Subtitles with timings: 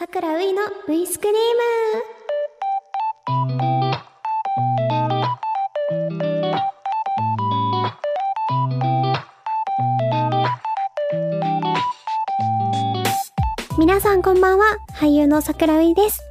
[0.00, 1.38] さくらういのウイスクリーム。
[13.78, 14.78] 皆さんこんばんは。
[14.94, 16.22] 俳優のさくらういです。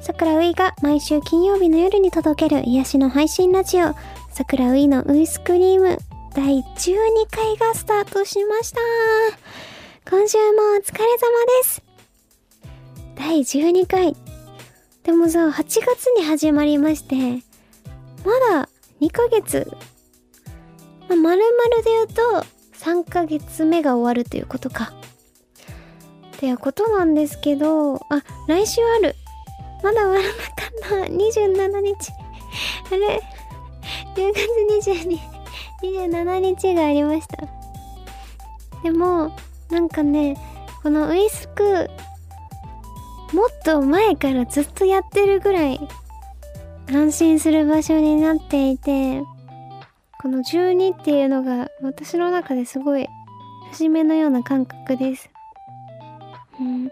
[0.00, 3.92] さくらういが毎週金曜日の夜に届ける癒しの配信ラジオ。
[4.30, 5.98] さくらういのウイスクリーム。
[6.34, 8.80] 第12回がスタートしました。
[10.08, 11.04] 今週もお疲れ様
[11.62, 11.87] です。
[13.18, 14.16] 第12回。
[15.02, 17.16] でもさ、8月に始まりまして、
[18.24, 18.68] まだ
[19.00, 19.68] 2ヶ月。
[21.08, 22.22] まあ、丸々で言うと
[22.78, 24.92] 3ヶ月目が終わるということか。
[26.36, 28.00] っていうことなんですけど、あ、
[28.46, 29.16] 来週ある。
[29.82, 31.12] まだ終わらなかった。
[31.12, 32.12] 27日。
[32.92, 33.20] あれ
[34.14, 35.18] ?10 月22、
[35.82, 37.48] 27日がありました。
[38.84, 39.32] でも、
[39.70, 40.36] なんかね、
[40.84, 41.90] このウイスク
[43.32, 45.80] もっと前からずっとやってるぐらい
[46.90, 49.22] 安心する場所になっていて
[50.20, 53.06] この12っていうのが私の中ですごい
[53.72, 55.30] 節目のような感覚です。
[56.58, 56.90] うん、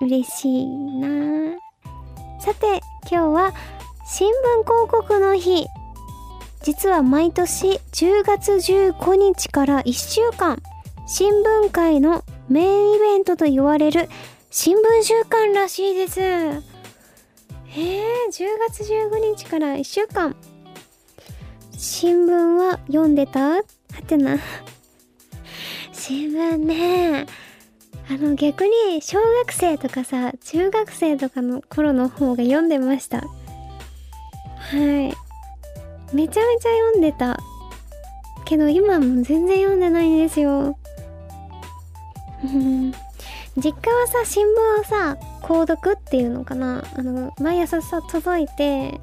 [0.00, 1.56] 嬉しいな。
[2.40, 2.80] さて
[3.10, 3.54] 今日は
[4.06, 5.66] 新聞広告の日。
[6.62, 10.58] 実は毎年10月15日から1週間
[11.06, 14.08] 新聞界のメインイベントと言われる
[14.50, 16.20] 新聞週間らしいです。
[16.20, 16.60] えー、
[18.28, 20.36] 10月15日から1週間。
[21.72, 23.40] 新聞は読んでた？
[23.40, 23.62] は
[24.06, 24.38] てな。
[25.92, 27.26] 新聞ね。
[28.10, 33.18] あの逆に小学生とかさ、中学生とかの頃の方が読んでました。
[33.18, 33.26] は
[34.72, 36.14] い。
[36.14, 37.38] めちゃめちゃ読んでた。
[38.44, 40.76] けど今も全然読んでないんですよ。
[43.56, 49.00] 実家はさ、新聞をさ、購読っていうのかなあの、毎朝さ、届いて、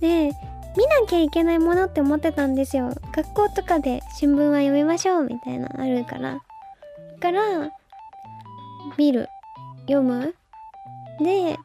[0.00, 0.32] で、
[0.76, 2.92] 見なきゃいけないものって思ってたんですよ。
[3.12, 6.34] 学校とかで新聞は読みましょうみたいなあるから。
[6.34, 6.40] だ
[7.20, 7.70] から、
[8.98, 9.28] 見る。
[9.86, 10.34] 読む。
[11.20, 11.56] で、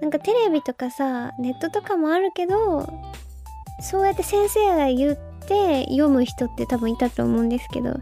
[0.00, 2.88] なんかテレビとかさ、ネットとかもあるけど、
[3.80, 5.16] そうやって先生が言っ
[5.46, 7.94] て読む人って多分いたと思うんですけど、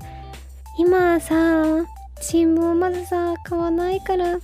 [0.78, 1.86] 今さ、
[2.21, 4.34] 新聞をまずさ、買わないから。
[4.34, 4.41] う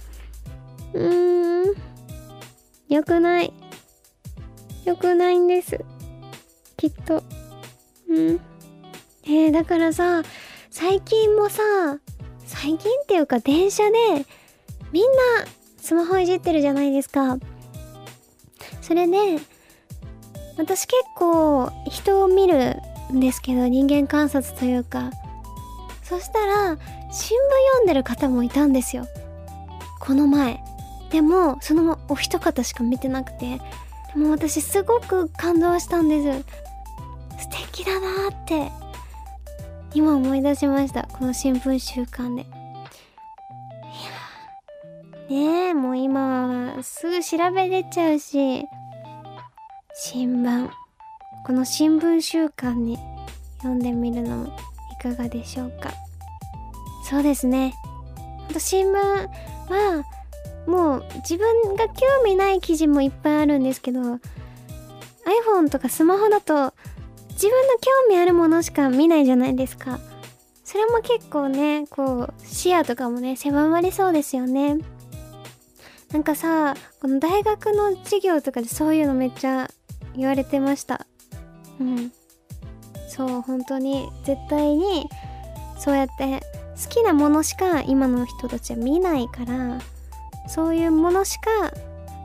[0.94, 1.74] ーん。
[2.88, 3.52] よくない。
[4.84, 5.80] よくないんです。
[6.76, 7.22] きっと。
[8.08, 8.40] うん。
[9.24, 10.22] えー、だからさ、
[10.70, 11.62] 最近もさ、
[12.46, 14.26] 最近っていうか電車で、
[14.92, 15.46] みんな
[15.78, 17.38] スマホいじってるじゃないですか。
[18.80, 19.38] それで、
[20.58, 22.76] 私結構人を見る
[23.12, 25.10] んですけど、人間観察というか。
[26.02, 26.78] そしたら、
[27.12, 27.40] 新聞
[27.74, 29.06] 読んでる方もいたんですよ。
[30.00, 30.60] この前。
[31.10, 33.60] でも、そのお一方しか見てなくて、
[34.14, 36.44] でも私すごく感動したんです。
[37.38, 38.72] 素敵だなって、
[39.94, 41.02] 今思い出しました。
[41.02, 42.42] この新聞週間で。
[42.42, 42.46] い
[45.34, 48.64] やねえ、もう今はすぐ調べれちゃうし、
[49.94, 50.70] 新聞。
[51.44, 52.98] この新聞週間に
[53.58, 55.92] 読んでみるのもいかがでしょうか。
[57.02, 57.74] そうですね
[58.50, 58.52] あ。
[58.52, 60.04] と新聞は、
[60.66, 66.74] もう自分が興味ない記事もいっぱいあるんですけど、iPhone とかスマホだと
[67.30, 69.98] 自分の興味あるものしか見ないじゃないですか。
[70.64, 74.78] それも結構ね、こう、視野とかもね、狭まりそうですよね。
[76.12, 79.68] なんかさ、この大学の授業とかでそういうのめっちゃ
[80.14, 81.06] 言われてました。
[81.80, 82.12] うん。
[83.08, 85.08] そう、本当に、絶対に、
[85.78, 86.40] そうやって
[86.80, 89.78] 好きなものしか今の人たちは見ないから
[90.48, 91.50] そういうものしか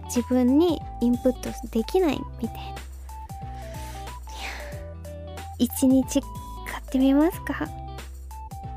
[0.06, 2.62] 自分にインプットできないみたいな。
[5.60, 7.68] 一日買ってみますか？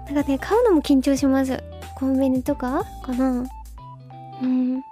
[0.06, 1.62] なんかね買うのも緊張します。
[1.94, 3.44] コンビニとかかな？
[4.42, 4.82] うん。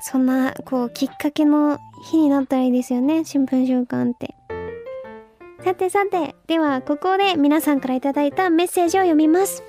[0.00, 4.34] そんなこうきっかけの日になったらいいですよね新聞週間って。
[5.64, 9.62] さてさてではここで皆さんから頂いたメッセージを読みます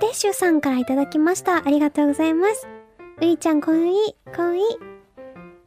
[0.00, 1.58] テッシュさんからいただきました。
[1.58, 2.66] ありがとうございます。
[3.20, 4.62] ういちゃん、こんい、こんい。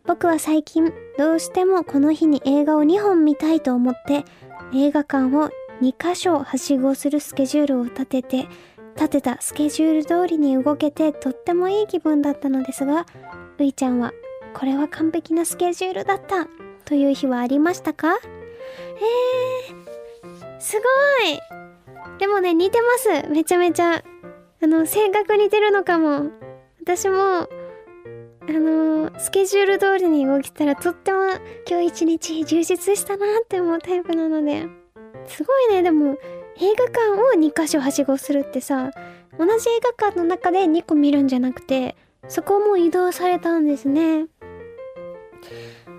[0.06, 4.26] 僕は最近、どうしてもこの日に映画を2本見たいと思って、
[4.74, 5.52] 映画館を
[5.82, 8.48] 2箇所はしごするスケジュールを立てて、
[8.96, 13.06] 立てたスケジュール通りに動けてとってもいい気分だったのですが、
[13.60, 14.14] ういちゃんは、
[14.56, 16.48] これは完璧なスケジュールだった
[16.86, 18.18] という日はありましたか？
[19.70, 20.84] えー、すご
[21.28, 21.40] い
[22.20, 23.30] でもね、似てます。
[23.30, 24.04] めちゃめちゃ。
[24.62, 26.32] あの、性格似てるのかも。
[26.82, 27.48] 私も、あ
[28.48, 31.20] のースケジュール通りに動きたらとっても
[31.70, 34.68] 今日一日充実したなって思うタイプなので、
[35.28, 36.18] すごいね、でも
[36.58, 38.92] 映画館を2箇所はしごするってさ、
[39.38, 41.96] 同じ映画館の中で2個見るんじゃなくて、
[42.28, 44.26] そこも移動されたんですね。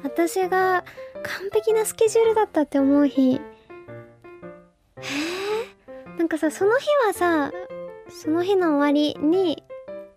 [0.02, 0.84] 私が
[1.25, 3.32] 完璧なスケジュールだったって思う日。
[3.32, 3.41] へえ。
[6.19, 7.53] なんかさ、その日はさ、
[8.09, 9.62] その日の終わりに、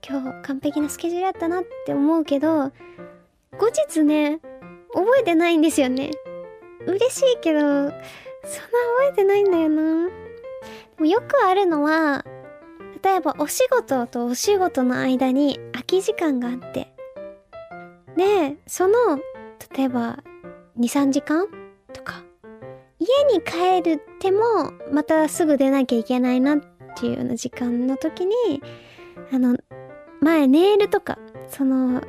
[0.08, 2.72] 今日完璧なスケジュールだったなって思うけど、
[3.58, 4.40] 後日ね、
[4.94, 6.12] 覚えてないんですよね。
[6.86, 7.98] 嬉しいけど、そんな覚
[9.10, 10.08] えてないんだよな。
[10.08, 10.12] で
[11.00, 12.26] もよくあるのは、
[13.04, 16.94] 例えばお仕事とお仕事の間に空き時間があって、
[18.16, 19.18] で、その、
[19.76, 20.20] 例えば、
[20.80, 21.48] 2、3時間？
[21.94, 22.24] とか、
[23.00, 26.60] 家に帰るっても、またすぐ出なきゃいけないなっ
[26.96, 28.34] ていうような時間の時に、
[29.32, 29.58] あの、
[30.22, 31.18] 前ネイルとか、
[31.50, 32.02] その、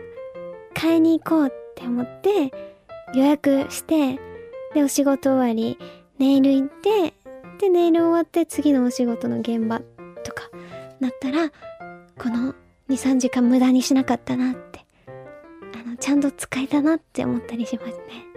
[0.75, 2.53] 買いに行こうって思って、
[3.15, 4.19] 予約して、
[4.75, 5.79] で、お仕事終わり、
[6.19, 7.15] ネイル行って、
[7.59, 9.81] で、ネイル終わって次のお仕事の現場
[10.25, 10.51] とか
[11.01, 11.51] なったら、
[12.19, 12.55] この
[12.89, 18.28] 2、3時間無駄にしなかったなって、あの、ちゃんと使えたなって思ったりしますね。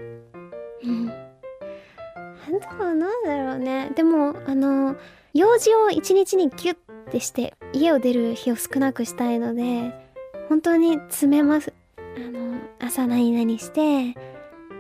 [0.84, 1.06] うん。
[1.06, 3.92] なんだろう、なんだろうね。
[3.96, 4.96] でも、あの、
[5.34, 6.78] 用事を一日にギュッ
[7.12, 9.92] てして、家を出る日を少なくしたいので、
[10.50, 11.74] 本当に詰めます。
[11.98, 14.20] あの、朝何々して、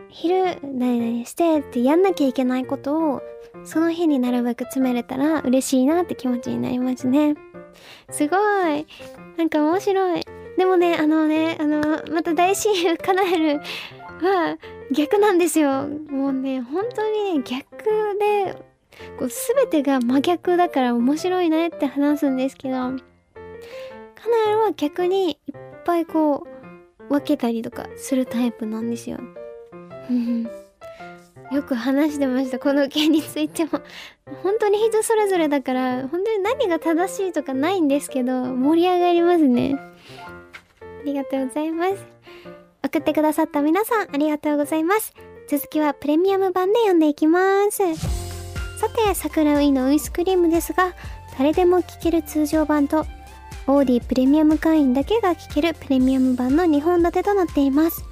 [0.09, 3.21] 昼何々してってやんなきゃいけないことを、
[3.63, 7.35] その日になるべく詰めれたら嬉しいなって気持ちになりますね。
[8.09, 8.85] すごい。
[9.37, 10.25] なんか面白い。
[10.57, 13.61] でもね、あのね、あの、また大親友カナエル
[14.21, 14.57] は
[14.91, 15.87] 逆なんですよ。
[15.87, 18.53] もうね、本当にね、逆で、
[19.17, 22.97] こう全てが真逆だから面白いねって話すんですけど、カナ
[24.49, 26.45] エルは逆にいっぱいこ
[27.09, 29.17] う、分けたりとかするタイプなんですよ。
[31.51, 33.71] よく話してました、この件についても。
[34.43, 39.77] 本当に人それぞれだから、本当に何が正しいとかないんですけど、盛り上がりますね。
[40.81, 42.10] ありがとうございます。
[42.91, 45.13] 送ってくださった皆さん、ありがとうございます。
[45.47, 47.77] 続きはプレミアム版で読んでいきます。
[47.95, 50.93] さて、桜ウイのウイスクリームですが、
[51.37, 53.05] 誰でも聴ける通常版と、
[53.65, 58.03] オーディプレミアム会員だけが聴けるプレミアム版の2本立てとなっています。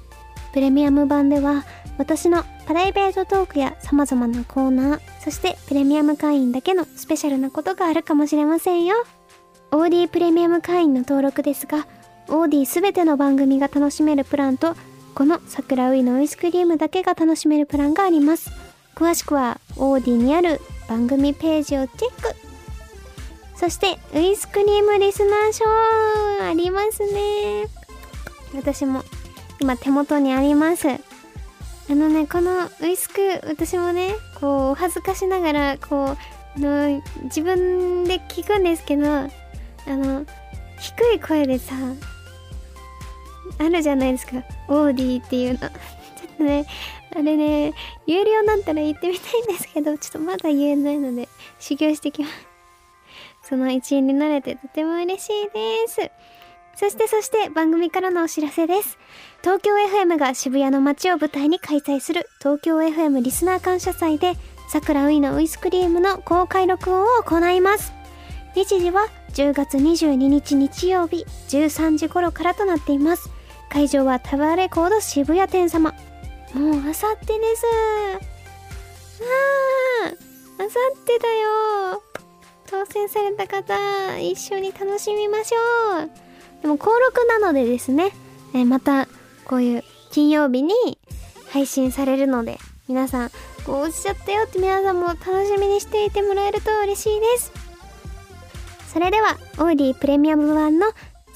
[0.54, 1.66] プレミアム版では、
[1.98, 8.96] 私のプライベートトークや様々なコーナー、そしてプレミアム会員だけのスペシャルなことがあるかもしれませんよ。
[9.72, 11.86] AuDeeプレミアム会員の登録ですが、
[12.30, 14.74] AuDeeすべての番組が楽しめるプランと、
[15.14, 18.50] この桜ウイのアイスクリームだけが楽しめるプランがあります。
[18.94, 22.34] 詳しくは、 AuDeeにある番組ページをチェック。
[23.56, 25.64] そして、ウイスクリームリスナー賞
[26.44, 27.66] ありますね。
[28.54, 29.02] 私も
[29.60, 30.88] 今手元にあります。
[30.88, 30.98] あ
[31.88, 36.16] のね、このウイスク、私もね、こう、お恥ずかしながら、こ
[36.56, 39.28] う、の自分で聞くんですけど、あ
[39.88, 40.24] の、
[40.78, 41.74] 低い声でさ、
[43.60, 44.42] あるじゃないですか。
[44.68, 45.58] オーディっていうの。
[45.58, 45.70] ちょっ
[46.38, 46.66] とね、
[47.14, 47.74] あれね、
[48.06, 51.28] 有料になったら言ってみたいんですけど、ちょっとまだ言えないので、
[51.58, 52.34] 修行してきます。
[53.42, 56.10] その一員になれてとても嬉しいです。
[56.74, 58.96] そしてそして番組からのお知らせです。
[59.42, 64.34] 東京 FM が渋谷の街を舞台に開催する東京 FM リスナー感謝祭で
[64.70, 67.92] 桜ウイのウイスクリームの公開録音を行います。
[68.54, 73.30] 日時は10月22日日曜日13時頃からとなっています。
[73.70, 75.94] 会場はタワーレコード渋谷店様。
[76.52, 77.64] もうあさってです。
[79.22, 82.02] あー、あさってだよ。
[82.66, 86.10] 当選された方、一緒に楽しみましょう。
[86.62, 88.10] でも、登録なのでですね、
[88.54, 89.06] えまた、
[89.44, 90.74] こういう金曜日に
[91.52, 92.58] 配信されるので、
[92.88, 93.30] 皆さん、
[93.64, 97.52] こう落ちちゃったよって皆さんも楽しみにしていてもらえると嬉しいです。
[98.92, 100.88] それでは、オーディプレミアム版の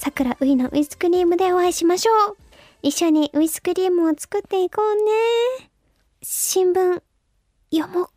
[0.05, 2.37] 桜ういのウイスクリームでお会いしましょう。
[2.83, 5.71] 一緒にウイスクリームを作っていこうね。
[6.23, 7.01] 新聞、
[7.73, 8.09] 読もう。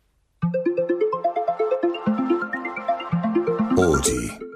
[3.78, 4.47] 王子